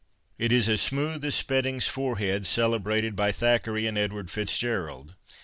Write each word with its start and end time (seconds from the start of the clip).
It 0.39 0.51
is 0.51 0.67
as 0.67 0.81
smooth 0.81 1.23
as 1.25 1.35
Spedding's 1.35 1.87
forehead, 1.87 2.47
celebrated 2.47 3.15
by 3.15 3.31
Thackeray 3.31 3.85
and 3.85 3.99
Edward 3.99 4.31
Fitzgerald. 4.31 5.13